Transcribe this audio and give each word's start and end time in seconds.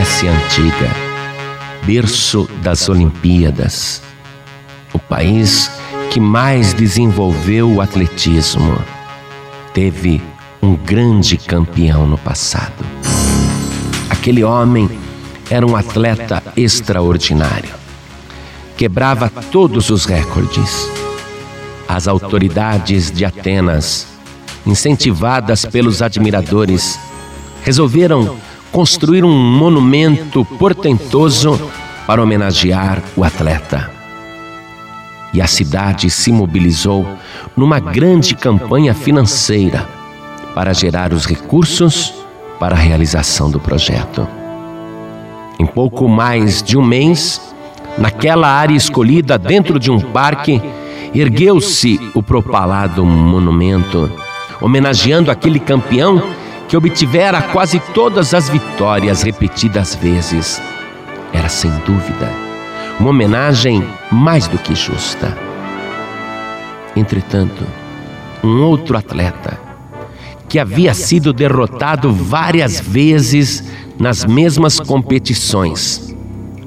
Grécia 0.00 0.32
Antiga, 0.32 0.90
berço 1.84 2.48
das 2.62 2.88
Olimpíadas, 2.88 4.00
o 4.94 4.98
país 4.98 5.70
que 6.10 6.18
mais 6.18 6.72
desenvolveu 6.72 7.70
o 7.70 7.82
atletismo, 7.82 8.82
teve 9.74 10.22
um 10.62 10.74
grande 10.74 11.36
campeão 11.36 12.06
no 12.06 12.16
passado. 12.16 12.82
Aquele 14.08 14.42
homem 14.42 14.88
era 15.50 15.66
um 15.66 15.76
atleta 15.76 16.42
extraordinário. 16.56 17.74
Quebrava 18.78 19.28
todos 19.52 19.90
os 19.90 20.06
recordes. 20.06 20.88
As 21.86 22.08
autoridades 22.08 23.10
de 23.10 23.26
Atenas, 23.26 24.06
incentivadas 24.64 25.66
pelos 25.66 26.00
admiradores, 26.00 26.98
resolveram 27.62 28.38
construir 28.72 29.24
um 29.24 29.32
monumento 29.32 30.44
portentoso 30.44 31.60
para 32.06 32.22
homenagear 32.22 33.02
o 33.16 33.24
atleta. 33.24 33.90
E 35.32 35.40
a 35.40 35.46
cidade 35.46 36.10
se 36.10 36.32
mobilizou 36.32 37.06
numa 37.56 37.78
grande 37.78 38.34
campanha 38.34 38.94
financeira 38.94 39.88
para 40.54 40.72
gerar 40.72 41.12
os 41.12 41.24
recursos 41.24 42.12
para 42.58 42.74
a 42.74 42.78
realização 42.78 43.50
do 43.50 43.60
projeto. 43.60 44.26
Em 45.58 45.66
pouco 45.66 46.08
mais 46.08 46.62
de 46.62 46.76
um 46.76 46.84
mês, 46.84 47.40
naquela 47.96 48.48
área 48.48 48.74
escolhida 48.74 49.38
dentro 49.38 49.78
de 49.78 49.90
um 49.90 50.00
parque, 50.00 50.60
ergueu-se 51.14 52.00
o 52.14 52.22
propalado 52.22 53.04
monumento, 53.04 54.10
homenageando 54.60 55.30
aquele 55.30 55.60
campeão 55.60 56.22
que 56.70 56.76
obtivera 56.76 57.42
quase 57.42 57.80
todas 57.92 58.32
as 58.32 58.48
vitórias 58.48 59.22
repetidas 59.22 59.96
vezes. 59.96 60.62
Era 61.32 61.48
sem 61.48 61.68
dúvida 61.84 62.32
uma 63.00 63.10
homenagem 63.10 63.84
mais 64.08 64.46
do 64.46 64.56
que 64.56 64.72
justa. 64.76 65.36
Entretanto, 66.94 67.66
um 68.44 68.62
outro 68.62 68.96
atleta, 68.96 69.58
que 70.48 70.60
havia 70.60 70.94
sido 70.94 71.32
derrotado 71.32 72.12
várias 72.12 72.78
vezes 72.78 73.64
nas 73.98 74.24
mesmas 74.24 74.78
competições, 74.78 76.14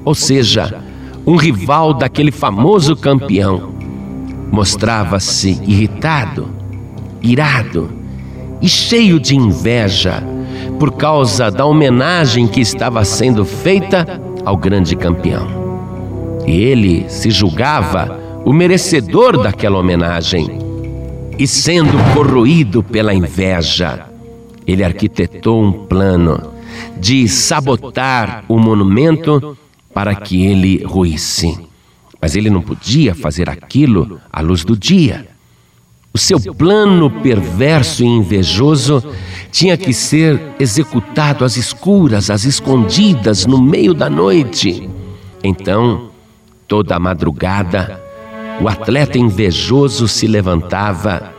ou 0.04 0.14
seja, 0.14 0.84
um 1.26 1.36
rival 1.36 1.94
daquele 1.94 2.30
famoso 2.30 2.94
campeão, 2.94 3.72
mostrava-se 4.52 5.58
irritado, 5.66 6.50
irado 7.22 7.93
e 8.64 8.68
cheio 8.68 9.20
de 9.20 9.36
inveja 9.36 10.22
por 10.78 10.92
causa 10.92 11.50
da 11.50 11.66
homenagem 11.66 12.46
que 12.46 12.62
estava 12.62 13.04
sendo 13.04 13.44
feita 13.44 14.18
ao 14.42 14.56
grande 14.56 14.96
campeão. 14.96 15.46
E 16.46 16.62
ele 16.62 17.04
se 17.10 17.30
julgava 17.30 18.18
o 18.42 18.54
merecedor 18.54 19.42
daquela 19.42 19.78
homenagem. 19.78 20.48
E 21.38 21.46
sendo 21.46 21.92
corroído 22.14 22.82
pela 22.82 23.12
inveja, 23.12 24.06
ele 24.66 24.82
arquitetou 24.82 25.62
um 25.62 25.70
plano 25.70 26.54
de 26.98 27.28
sabotar 27.28 28.46
o 28.48 28.58
monumento 28.58 29.58
para 29.92 30.14
que 30.14 30.42
ele 30.42 30.82
ruísse. 30.84 31.54
Mas 32.18 32.34
ele 32.34 32.48
não 32.48 32.62
podia 32.62 33.14
fazer 33.14 33.50
aquilo 33.50 34.18
à 34.32 34.40
luz 34.40 34.64
do 34.64 34.74
dia. 34.74 35.33
O 36.16 36.18
seu 36.18 36.38
plano 36.54 37.10
perverso 37.10 38.04
e 38.04 38.06
invejoso 38.06 39.02
tinha 39.50 39.76
que 39.76 39.92
ser 39.92 40.40
executado 40.60 41.44
às 41.44 41.56
escuras, 41.56 42.30
às 42.30 42.44
escondidas, 42.44 43.46
no 43.46 43.60
meio 43.60 43.92
da 43.92 44.08
noite. 44.08 44.88
Então, 45.42 46.10
toda 46.68 46.94
a 46.94 47.00
madrugada, 47.00 48.00
o 48.60 48.68
atleta 48.68 49.18
invejoso 49.18 50.06
se 50.06 50.28
levantava 50.28 51.32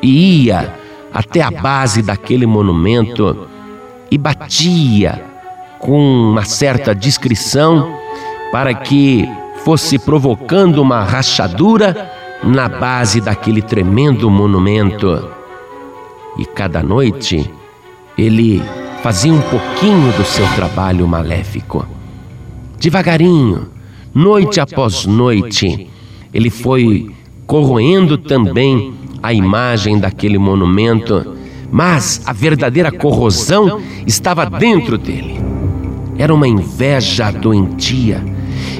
e 0.00 0.44
ia 0.44 0.72
até 1.12 1.42
a 1.42 1.50
base 1.50 2.00
daquele 2.00 2.46
monumento 2.46 3.48
e 4.08 4.16
batia 4.16 5.20
com 5.80 5.98
uma 5.98 6.44
certa 6.44 6.94
discrição 6.94 7.98
para 8.52 8.72
que 8.72 9.28
fosse 9.64 9.98
provocando 9.98 10.80
uma 10.80 11.02
rachadura 11.02 12.21
na 12.42 12.68
base 12.68 13.20
daquele 13.20 13.62
tremendo 13.62 14.30
monumento. 14.30 15.28
E 16.38 16.44
cada 16.44 16.82
noite 16.82 17.50
ele 18.16 18.62
fazia 19.02 19.32
um 19.32 19.40
pouquinho 19.40 20.12
do 20.12 20.24
seu 20.24 20.46
trabalho 20.54 21.06
maléfico. 21.06 21.86
Devagarinho, 22.78 23.68
noite 24.14 24.60
após 24.60 25.06
noite, 25.06 25.88
ele 26.32 26.50
foi 26.50 27.10
corroendo 27.46 28.16
também 28.16 28.94
a 29.22 29.32
imagem 29.32 29.98
daquele 29.98 30.38
monumento, 30.38 31.36
mas 31.70 32.22
a 32.26 32.32
verdadeira 32.32 32.90
corrosão 32.90 33.80
estava 34.06 34.46
dentro 34.46 34.98
dele. 34.98 35.40
Era 36.18 36.34
uma 36.34 36.48
inveja 36.48 37.30
doentia. 37.30 38.22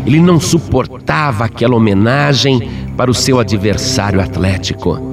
Ele 0.05 0.21
não 0.21 0.41
suportava 0.41 1.45
aquela 1.45 1.77
homenagem 1.77 2.69
para 2.97 3.11
o 3.11 3.15
seu 3.15 3.39
adversário 3.39 4.21
atlético. 4.21 5.13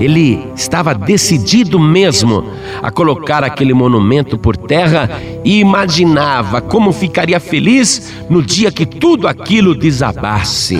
Ele 0.00 0.44
estava 0.56 0.94
decidido 0.94 1.78
mesmo 1.78 2.44
a 2.82 2.90
colocar 2.90 3.44
aquele 3.44 3.72
monumento 3.72 4.36
por 4.36 4.56
terra 4.56 5.08
e 5.44 5.60
imaginava 5.60 6.60
como 6.60 6.92
ficaria 6.92 7.38
feliz 7.38 8.12
no 8.28 8.42
dia 8.42 8.72
que 8.72 8.84
tudo 8.84 9.28
aquilo 9.28 9.74
desabasse. 9.74 10.78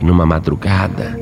E 0.00 0.04
numa 0.04 0.26
madrugada 0.26 1.18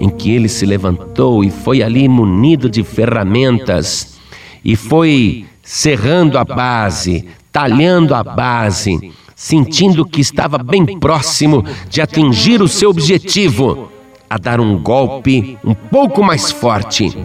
em 0.00 0.08
que 0.08 0.30
ele 0.34 0.48
se 0.48 0.64
levantou 0.64 1.44
e 1.44 1.50
foi 1.50 1.82
ali 1.82 2.08
munido 2.08 2.70
de 2.70 2.82
ferramentas 2.82 4.18
e 4.64 4.76
foi 4.76 5.44
serrando 5.62 6.38
a 6.38 6.44
base, 6.44 7.26
talhando 7.52 8.14
a 8.14 8.22
base, 8.22 9.12
sentindo 9.34 10.04
que 10.04 10.20
estava 10.20 10.58
bem 10.58 10.98
próximo 10.98 11.64
de 11.88 12.00
atingir 12.00 12.62
o 12.62 12.68
seu 12.68 12.90
objetivo, 12.90 13.90
a 14.28 14.38
dar 14.38 14.60
um 14.60 14.78
golpe 14.78 15.58
um 15.64 15.74
pouco 15.74 16.22
mais 16.22 16.50
forte. 16.50 17.16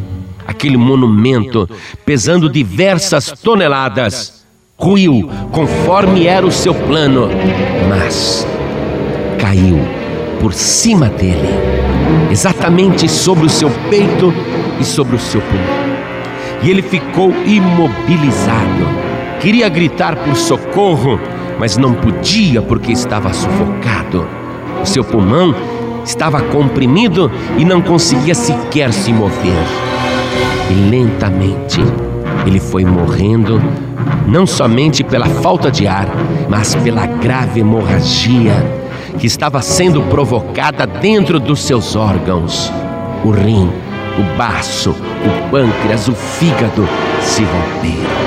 Aquele 0.46 0.78
monumento, 0.78 1.70
pesando 2.06 2.50
diversas 2.50 3.32
toneladas, 3.32 4.46
ruiu 4.78 5.30
conforme 5.52 6.26
era 6.26 6.46
o 6.46 6.52
seu 6.52 6.74
plano, 6.74 7.30
mas 7.88 8.48
caiu 9.40 9.78
por 10.40 10.54
cima 10.54 11.08
dele, 11.10 11.50
exatamente 12.32 13.08
sobre 13.08 13.46
o 13.46 13.50
seu 13.50 13.70
peito 13.90 14.34
e 14.80 14.84
sobre 14.84 15.16
o 15.16 15.20
seu 15.20 15.42
pulmão. 15.42 15.90
E 16.64 16.70
ele 16.70 16.82
ficou 16.82 17.32
imobilizado. 17.46 18.88
Queria 19.40 19.70
gritar 19.70 20.16
por 20.18 20.36
socorro, 20.36 21.20
mas 21.60 21.78
não 21.78 21.94
podia 21.94 22.62
porque 22.62 22.92
estava 22.94 23.34
sufocado. 23.34 24.26
O 24.82 24.86
seu 24.86 25.04
pulmão 25.04 25.54
estava 26.06 26.42
comprimido 26.42 27.30
e 27.58 27.66
não 27.66 27.82
conseguia 27.82 28.34
sequer 28.34 28.94
se 28.94 29.12
mover. 29.12 29.64
E 30.72 30.90
lentamente 30.90 31.82
ele 32.48 32.60
foi 32.60 32.86
morrendo, 32.86 33.62
não 34.26 34.48
somente 34.48 35.04
pela 35.04 35.26
falta 35.26 35.70
de 35.70 35.86
ar, 35.86 36.08
mas 36.48 36.74
pela 36.76 37.06
grave 37.06 37.60
hemorragia 37.60 38.54
que 39.18 39.28
estava 39.28 39.62
sendo 39.62 40.02
provocada 40.04 40.88
dentro 40.88 41.40
dos 41.40 41.62
seus 41.62 41.96
órgãos. 41.96 42.72
O 43.26 43.32
rim, 43.32 43.70
o 44.18 44.38
baço, 44.38 44.92
o 44.92 45.52
pâncreas, 45.52 46.08
o 46.08 46.14
fígado 46.14 46.88
se 47.22 47.44
romperam. 47.44 48.20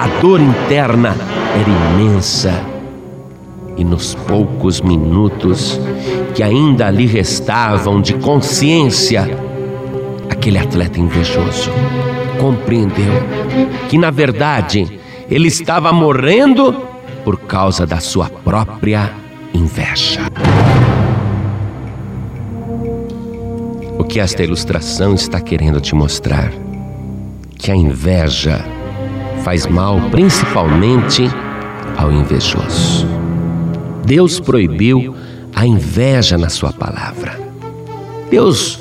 A 0.00 0.20
dor 0.20 0.40
interna 0.40 1.14
era 1.54 1.70
imensa. 1.92 2.52
E 3.76 3.84
nos 3.84 4.14
poucos 4.14 4.80
minutos 4.80 5.80
que 6.34 6.42
ainda 6.42 6.90
lhe 6.90 7.06
restavam 7.06 8.00
de 8.00 8.14
consciência, 8.14 9.28
aquele 10.30 10.58
atleta 10.58 11.00
invejoso 11.00 11.70
compreendeu 12.40 13.12
que, 13.88 13.96
na 13.96 14.10
verdade, 14.10 15.00
ele 15.30 15.48
estava 15.48 15.92
morrendo 15.92 16.72
por 17.24 17.40
causa 17.40 17.86
da 17.86 18.00
sua 18.00 18.28
própria 18.28 19.12
inveja. 19.52 20.20
O 23.98 24.04
que 24.04 24.20
esta 24.20 24.42
ilustração 24.42 25.14
está 25.14 25.40
querendo 25.40 25.80
te 25.80 25.94
mostrar? 25.94 26.52
Que 27.56 27.70
a 27.70 27.76
inveja 27.76 28.62
faz 29.42 29.66
mal 29.66 29.98
principalmente 30.10 31.30
ao 31.96 32.12
invejoso. 32.12 33.06
Deus 34.04 34.38
proibiu 34.40 35.14
a 35.54 35.66
inveja 35.66 36.36
na 36.36 36.48
sua 36.48 36.72
palavra. 36.72 37.38
Deus 38.30 38.80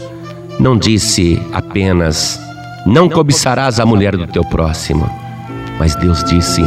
não 0.59 0.77
disse 0.77 1.41
apenas: 1.53 2.39
não 2.85 3.07
cobiçarás 3.09 3.79
a 3.79 3.85
mulher 3.85 4.17
do 4.17 4.27
teu 4.27 4.43
próximo, 4.43 5.09
mas 5.79 5.95
Deus 5.95 6.23
disse: 6.23 6.61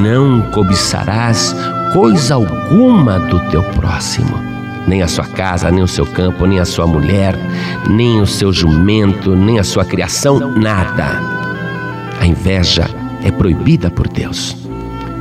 não 0.00 0.40
cobiçarás 0.52 1.54
coisa 1.92 2.34
alguma 2.34 3.18
do 3.18 3.38
teu 3.50 3.62
próximo, 3.62 4.38
nem 4.86 5.02
a 5.02 5.08
sua 5.08 5.26
casa, 5.26 5.70
nem 5.70 5.82
o 5.82 5.88
seu 5.88 6.06
campo, 6.06 6.46
nem 6.46 6.58
a 6.58 6.64
sua 6.64 6.86
mulher, 6.86 7.36
nem 7.90 8.20
o 8.20 8.26
seu 8.26 8.52
jumento, 8.52 9.36
nem 9.36 9.58
a 9.58 9.64
sua 9.64 9.84
criação, 9.84 10.52
nada. 10.56 11.20
A 12.20 12.26
inveja 12.26 12.88
é 13.24 13.30
proibida 13.30 13.90
por 13.90 14.08
Deus, 14.08 14.56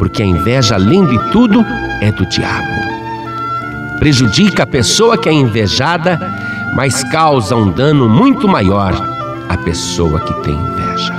porque 0.02 0.24
a 0.24 0.26
inveja, 0.26 0.74
além 0.74 1.06
de 1.06 1.30
tudo, 1.30 1.64
é 2.02 2.12
do 2.12 2.26
diabo. 2.26 2.74
Prejudica 4.00 4.64
a 4.64 4.66
pessoa 4.66 5.16
que 5.16 5.30
é 5.30 5.32
invejada, 5.32 6.20
mas 6.76 7.04
causa 7.04 7.56
um 7.56 7.70
dano 7.70 8.10
muito 8.10 8.48
maior 8.48 8.96
à 9.48 9.56
pessoa 9.58 10.20
que 10.22 10.34
tem 10.42 10.56
inveja. 10.56 11.14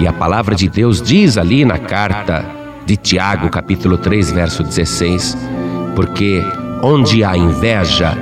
E 0.00 0.08
a 0.08 0.12
palavra 0.12 0.56
de 0.56 0.68
Deus 0.68 1.00
diz 1.00 1.38
ali 1.38 1.64
na 1.64 1.78
carta 1.78 2.44
de 2.84 2.96
Tiago, 2.96 3.48
capítulo 3.48 3.96
3, 3.96 4.32
verso 4.32 4.64
16: 4.64 5.38
Porque 5.94 6.42
onde 6.82 7.22
há 7.22 7.36
inveja 7.36 8.18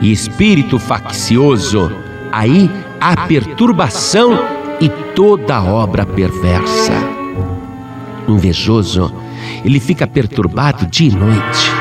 e 0.00 0.10
espírito 0.10 0.78
faccioso, 0.78 1.92
aí 2.32 2.70
há 2.98 3.26
perturbação 3.26 4.32
e 4.80 4.88
toda 5.14 5.62
obra 5.62 6.06
perversa. 6.06 7.07
Invejoso, 8.28 9.12
ele 9.64 9.80
fica 9.80 10.06
perturbado 10.06 10.86
dia 10.86 11.08
e 11.08 11.14
noite. 11.14 11.72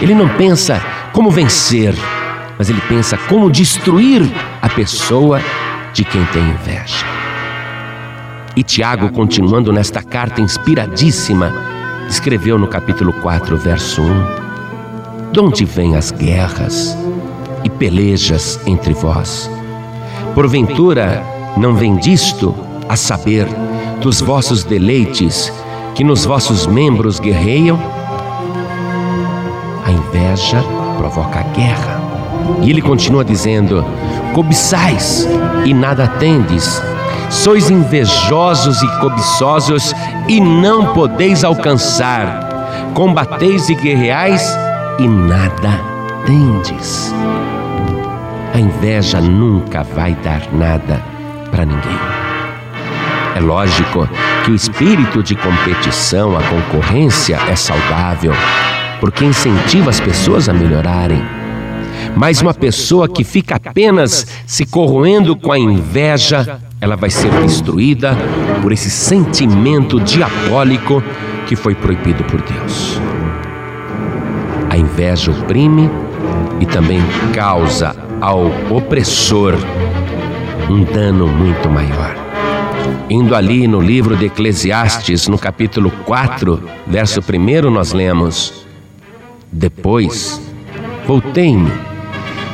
Ele 0.00 0.14
não 0.14 0.28
pensa 0.28 0.80
como 1.12 1.30
vencer, 1.30 1.94
mas 2.58 2.68
ele 2.68 2.80
pensa 2.82 3.16
como 3.28 3.50
destruir 3.50 4.22
a 4.60 4.68
pessoa 4.68 5.40
de 5.94 6.04
quem 6.04 6.24
tem 6.26 6.42
inveja. 6.42 7.06
E 8.54 8.62
Tiago, 8.62 9.10
continuando 9.10 9.72
nesta 9.72 10.02
carta 10.02 10.42
inspiradíssima, 10.42 11.52
escreveu 12.08 12.58
no 12.58 12.68
capítulo 12.68 13.12
4, 13.14 13.56
verso 13.56 14.02
1: 14.02 15.32
De 15.32 15.40
onde 15.40 15.64
vêm 15.64 15.96
as 15.96 16.10
guerras 16.10 16.96
e 17.64 17.70
pelejas 17.70 18.60
entre 18.66 18.92
vós? 18.92 19.50
Porventura, 20.34 21.24
não 21.56 21.74
vem 21.74 21.96
disto, 21.96 22.54
a 22.88 22.96
saber, 22.96 23.46
dos 24.02 24.20
vossos 24.20 24.64
deleites, 24.64 25.52
que 25.94 26.02
nos 26.02 26.24
vossos 26.24 26.66
membros 26.66 27.20
guerreiam? 27.20 27.78
A 29.86 29.90
inveja 29.90 30.62
provoca 30.98 31.38
a 31.38 31.42
guerra. 31.54 32.00
E 32.62 32.70
ele 32.70 32.82
continua 32.82 33.24
dizendo: 33.24 33.84
Cobiçais 34.34 35.28
e 35.64 35.72
nada 35.72 36.08
tendes, 36.08 36.82
sois 37.30 37.70
invejosos 37.70 38.82
e 38.82 39.00
cobiçosos 39.00 39.94
e 40.28 40.40
não 40.40 40.92
podeis 40.92 41.44
alcançar, 41.44 42.90
combateis 42.94 43.68
e 43.68 43.74
guerreais 43.74 44.44
e 44.98 45.06
nada 45.06 45.80
tendes. 46.26 47.14
A 48.52 48.58
inveja 48.58 49.20
nunca 49.20 49.82
vai 49.82 50.14
dar 50.16 50.42
nada 50.52 51.00
para 51.50 51.64
ninguém. 51.64 52.21
É 53.34 53.40
lógico 53.40 54.08
que 54.44 54.50
o 54.50 54.54
espírito 54.54 55.22
de 55.22 55.34
competição, 55.34 56.36
a 56.36 56.42
concorrência 56.42 57.38
é 57.48 57.56
saudável, 57.56 58.32
porque 59.00 59.24
incentiva 59.24 59.90
as 59.90 60.00
pessoas 60.00 60.48
a 60.48 60.52
melhorarem. 60.52 61.22
Mas 62.14 62.42
uma 62.42 62.52
pessoa 62.52 63.08
que 63.08 63.24
fica 63.24 63.56
apenas 63.56 64.26
se 64.46 64.66
corroendo 64.66 65.34
com 65.34 65.50
a 65.50 65.58
inveja, 65.58 66.60
ela 66.80 66.96
vai 66.96 67.10
ser 67.10 67.30
destruída 67.42 68.16
por 68.60 68.72
esse 68.72 68.90
sentimento 68.90 69.98
diabólico 70.00 71.02
que 71.46 71.56
foi 71.56 71.74
proibido 71.74 72.22
por 72.24 72.40
Deus. 72.42 73.00
A 74.68 74.76
inveja 74.76 75.30
oprime 75.30 75.90
e 76.60 76.66
também 76.66 77.00
causa 77.34 77.94
ao 78.20 78.46
opressor 78.70 79.54
um 80.70 80.84
dano 80.84 81.26
muito 81.26 81.68
maior. 81.68 82.21
Indo 83.08 83.34
ali 83.34 83.66
no 83.66 83.80
livro 83.80 84.16
de 84.16 84.26
Eclesiastes, 84.26 85.28
no 85.28 85.38
capítulo 85.38 85.90
4, 86.04 86.62
verso 86.86 87.20
1, 87.20 87.70
nós 87.70 87.92
lemos: 87.92 88.66
Depois 89.50 90.40
voltei-me 91.06 91.70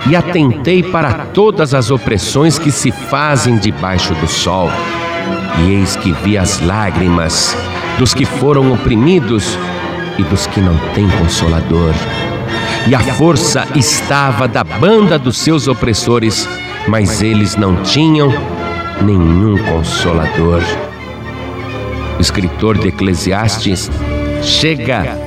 e 0.08 0.16
atentei 0.16 0.82
para 0.82 1.26
todas 1.26 1.74
as 1.74 1.90
opressões 1.90 2.58
que 2.58 2.70
se 2.70 2.90
fazem 2.90 3.56
debaixo 3.56 4.14
do 4.14 4.26
sol. 4.26 4.70
E 5.60 5.74
eis 5.74 5.96
que 5.96 6.12
vi 6.12 6.38
as 6.38 6.60
lágrimas 6.60 7.56
dos 7.98 8.14
que 8.14 8.24
foram 8.24 8.72
oprimidos 8.72 9.58
e 10.18 10.22
dos 10.22 10.46
que 10.46 10.60
não 10.60 10.76
têm 10.94 11.08
consolador. 11.18 11.92
E 12.86 12.94
a 12.94 13.00
força 13.00 13.66
estava 13.74 14.48
da 14.48 14.64
banda 14.64 15.18
dos 15.18 15.36
seus 15.36 15.68
opressores 15.68 16.48
mas 16.88 17.22
eles 17.22 17.54
não 17.54 17.82
tinham 17.82 18.32
nenhum 19.02 19.56
consolador. 19.64 20.62
O 22.18 22.20
escritor 22.20 22.78
de 22.78 22.88
Eclesiastes 22.88 23.90
chega 24.42 25.18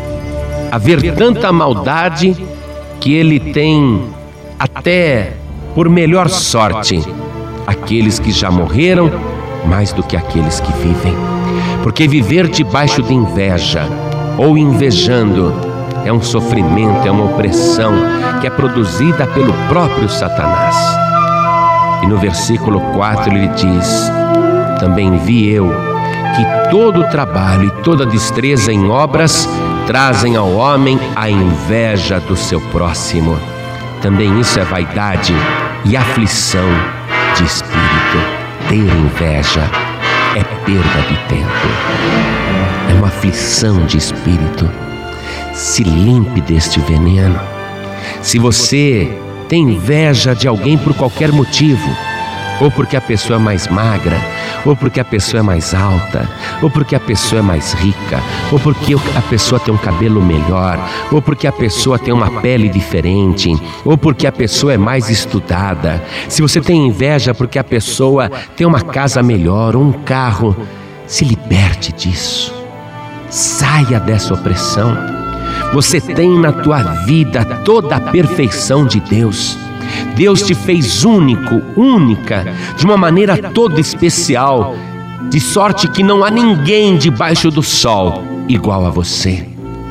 a 0.71 0.77
ver 0.77 1.15
tanta 1.15 1.51
maldade 1.51 2.35
que 2.99 3.13
ele 3.13 3.39
tem 3.39 4.01
até 4.59 5.33
por 5.73 5.89
melhor 5.89 6.29
sorte 6.29 7.01
aqueles 7.65 8.19
que 8.19 8.31
já 8.31 8.51
morreram 8.51 9.11
mais 9.65 9.91
do 9.93 10.03
que 10.03 10.17
aqueles 10.17 10.59
que 10.59 10.71
vivem. 10.73 11.15
Porque 11.83 12.07
viver 12.07 12.47
debaixo 12.47 13.01
de 13.01 13.13
inveja 13.13 13.87
ou 14.37 14.57
invejando 14.57 15.53
é 16.05 16.11
um 16.11 16.21
sofrimento, 16.21 17.07
é 17.07 17.11
uma 17.11 17.25
opressão 17.25 17.93
que 18.39 18.47
é 18.47 18.49
produzida 18.49 19.27
pelo 19.27 19.53
próprio 19.67 20.09
Satanás. 20.09 21.10
E 22.03 22.07
no 22.07 22.17
versículo 22.17 22.81
4 22.93 23.33
ele 23.33 23.47
diz: 23.49 24.11
Também 24.79 25.17
vi 25.17 25.49
eu 25.49 25.71
que 26.35 26.69
todo 26.69 27.09
trabalho 27.09 27.67
e 27.67 27.83
toda 27.83 28.05
destreza 28.05 28.71
em 28.71 28.89
obras 28.89 29.47
trazem 29.85 30.35
ao 30.35 30.51
homem 30.53 30.99
a 31.15 31.29
inveja 31.29 32.19
do 32.19 32.35
seu 32.35 32.59
próximo. 32.59 33.37
Também 34.01 34.39
isso 34.39 34.59
é 34.59 34.63
vaidade 34.63 35.33
e 35.85 35.95
aflição 35.95 36.67
de 37.35 37.43
espírito. 37.43 38.41
Ter 38.67 38.77
inveja 38.77 39.69
é 40.35 40.43
perda 40.65 41.01
de 41.09 41.17
tempo, 41.27 41.67
é 42.89 42.93
uma 42.93 43.07
aflição 43.07 43.85
de 43.85 43.97
espírito. 43.97 44.69
Se 45.53 45.83
limpe 45.83 46.39
deste 46.39 46.79
veneno. 46.79 47.39
Se 48.21 48.39
você 48.39 49.11
tem 49.51 49.63
inveja 49.63 50.33
de 50.33 50.47
alguém 50.47 50.77
por 50.77 50.93
qualquer 50.93 51.29
motivo, 51.29 51.89
ou 52.61 52.71
porque 52.71 52.95
a 52.95 53.01
pessoa 53.01 53.37
é 53.37 53.41
mais 53.41 53.67
magra, 53.67 54.15
ou 54.65 54.77
porque 54.77 55.01
a 55.01 55.03
pessoa 55.03 55.41
é 55.41 55.43
mais 55.43 55.73
alta, 55.73 56.25
ou 56.61 56.69
porque 56.69 56.95
a 56.95 56.99
pessoa 57.01 57.39
é 57.39 57.41
mais 57.41 57.73
rica, 57.73 58.21
ou 58.49 58.57
porque 58.57 58.93
a 58.93 59.21
pessoa 59.23 59.59
tem 59.59 59.73
um 59.73 59.77
cabelo 59.77 60.21
melhor, 60.21 60.79
ou 61.11 61.21
porque 61.21 61.47
a 61.47 61.51
pessoa 61.51 61.99
tem 61.99 62.13
uma 62.13 62.39
pele 62.39 62.69
diferente, 62.69 63.53
ou 63.83 63.97
porque 63.97 64.25
a 64.25 64.31
pessoa 64.31 64.71
é 64.71 64.77
mais 64.77 65.09
estudada. 65.09 66.01
Se 66.29 66.41
você 66.41 66.61
tem 66.61 66.87
inveja 66.87 67.33
porque 67.33 67.59
a 67.59 67.63
pessoa 67.63 68.31
tem 68.55 68.65
uma 68.65 68.79
casa 68.79 69.21
melhor 69.21 69.75
ou 69.75 69.83
um 69.83 69.91
carro, 69.91 70.55
se 71.05 71.25
liberte 71.25 71.91
disso. 71.91 72.53
Saia 73.29 73.99
dessa 73.99 74.33
opressão. 74.33 75.20
Você 75.73 76.01
tem 76.01 76.37
na 76.37 76.51
tua 76.51 76.83
vida 77.05 77.45
toda 77.63 77.95
a 77.95 77.99
perfeição 77.99 78.85
de 78.85 78.99
Deus. 78.99 79.57
Deus 80.15 80.41
te 80.41 80.53
fez 80.53 81.03
único, 81.03 81.61
única, 81.75 82.45
de 82.77 82.85
uma 82.85 82.97
maneira 82.97 83.37
toda 83.51 83.79
especial, 83.79 84.75
de 85.29 85.39
sorte 85.39 85.87
que 85.87 86.03
não 86.03 86.23
há 86.23 86.29
ninguém 86.29 86.97
debaixo 86.97 87.49
do 87.49 87.63
sol 87.63 88.23
igual 88.47 88.85
a 88.85 88.89
você. 88.89 89.45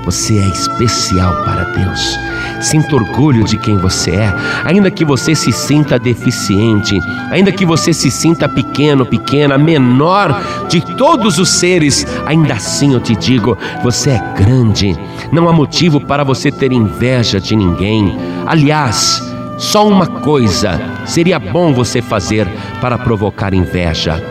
Você 0.04 0.38
é 0.38 0.48
especial 0.48 1.44
para 1.44 1.64
Deus. 1.64 2.18
Sinta 2.60 2.96
orgulho 2.96 3.44
de 3.44 3.56
quem 3.56 3.76
você 3.78 4.10
é, 4.10 4.34
ainda 4.64 4.90
que 4.90 5.04
você 5.04 5.34
se 5.34 5.52
sinta 5.52 5.98
deficiente, 5.98 6.98
ainda 7.30 7.52
que 7.52 7.64
você 7.64 7.92
se 7.92 8.10
sinta 8.10 8.48
pequeno, 8.48 9.06
pequena, 9.06 9.56
menor 9.56 10.42
de 10.68 10.80
todos 10.96 11.38
os 11.38 11.48
seres, 11.48 12.06
ainda 12.26 12.54
assim 12.54 12.92
eu 12.92 13.00
te 13.00 13.14
digo: 13.16 13.56
você 13.82 14.10
é 14.10 14.34
grande. 14.36 14.96
Não 15.32 15.48
há 15.48 15.52
motivo 15.52 16.00
para 16.00 16.24
você 16.24 16.50
ter 16.50 16.72
inveja 16.72 17.40
de 17.40 17.54
ninguém. 17.54 18.16
Aliás, 18.46 19.22
só 19.58 19.86
uma 19.86 20.06
coisa 20.06 20.80
seria 21.06 21.38
bom 21.38 21.72
você 21.72 22.02
fazer 22.02 22.48
para 22.80 22.98
provocar 22.98 23.54
inveja: 23.54 24.22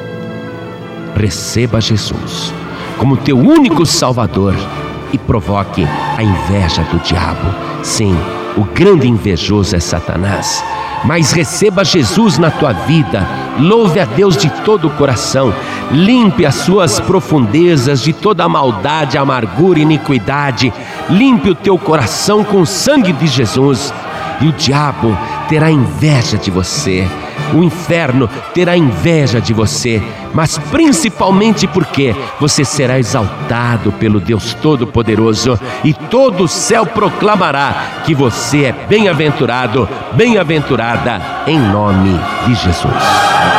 receba 1.15 1.79
Jesus 1.79 2.53
como 2.99 3.15
teu 3.15 3.37
único 3.39 3.85
Salvador 3.85 4.53
e 5.13 5.17
provoque 5.17 5.87
a 6.17 6.21
inveja 6.21 6.83
do 6.83 6.99
diabo. 6.99 7.49
Sim, 7.81 8.13
o 8.57 8.63
grande 8.65 9.07
invejoso 9.07 9.75
é 9.75 9.79
Satanás. 9.79 10.63
Mas 11.05 11.31
receba 11.31 11.85
Jesus 11.85 12.37
na 12.37 12.51
tua 12.51 12.73
vida, 12.73 13.25
louve 13.57 14.01
a 14.01 14.05
Deus 14.05 14.35
de 14.35 14.49
todo 14.65 14.87
o 14.87 14.91
coração, 14.91 15.53
limpe 15.91 16.46
as 16.46 16.55
suas 16.55 17.00
profundezas 17.00 18.01
de 18.01 18.13
toda 18.13 18.48
maldade, 18.48 19.17
amargura 19.17 19.79
e 19.79 19.84
iniquidade, 19.84 20.74
limpe 21.10 21.50
o 21.50 21.55
teu 21.55 21.77
coração 21.77 22.43
com 22.43 22.62
o 22.62 22.65
sangue 22.65 23.12
de 23.12 23.27
Jesus, 23.27 23.93
e 24.41 24.48
o 24.48 24.53
diabo 24.53 25.17
terá 25.48 25.69
inveja 25.69 26.38
de 26.38 26.50
você. 26.50 27.08
O 27.53 27.63
inferno 27.63 28.29
terá 28.53 28.77
inveja 28.77 29.41
de 29.41 29.53
você, 29.53 30.01
mas 30.34 30.58
principalmente 30.58 31.65
porque 31.65 32.15
você 32.39 32.63
será 32.63 33.00
exaltado 33.00 33.91
pelo 33.93 34.19
Deus 34.19 34.53
Todo-Poderoso. 34.53 35.60
E 35.84 35.93
todo 35.93 36.43
o 36.43 36.48
céu 36.48 36.86
proclamará 36.86 38.01
que 38.05 38.13
você 38.13 38.65
é 38.65 38.72
bem-aventurado, 38.88 39.89
bem-aventurada, 40.13 41.19
em 41.48 41.58
nome 41.58 42.19
de 42.46 42.53
Jesus. 42.53 43.58